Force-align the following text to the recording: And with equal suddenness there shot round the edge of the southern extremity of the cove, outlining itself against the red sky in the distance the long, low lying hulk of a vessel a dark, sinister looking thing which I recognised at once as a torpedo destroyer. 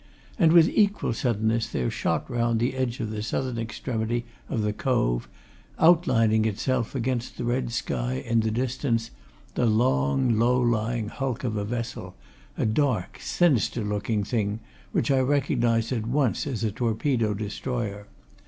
And 0.39 0.51
with 0.51 0.67
equal 0.67 1.13
suddenness 1.13 1.67
there 1.67 1.91
shot 1.91 2.27
round 2.27 2.59
the 2.59 2.73
edge 2.73 2.99
of 2.99 3.11
the 3.11 3.21
southern 3.21 3.59
extremity 3.59 4.25
of 4.49 4.63
the 4.63 4.73
cove, 4.73 5.29
outlining 5.77 6.45
itself 6.45 6.95
against 6.95 7.37
the 7.37 7.43
red 7.43 7.71
sky 7.71 8.13
in 8.15 8.39
the 8.39 8.49
distance 8.49 9.11
the 9.53 9.67
long, 9.67 10.39
low 10.39 10.59
lying 10.59 11.09
hulk 11.09 11.43
of 11.43 11.55
a 11.55 11.63
vessel 11.63 12.15
a 12.57 12.65
dark, 12.65 13.19
sinister 13.21 13.83
looking 13.83 14.23
thing 14.23 14.59
which 14.91 15.11
I 15.11 15.19
recognised 15.19 15.91
at 15.91 16.07
once 16.07 16.47
as 16.47 16.63
a 16.63 16.71
torpedo 16.71 17.35
destroyer. 17.35 18.07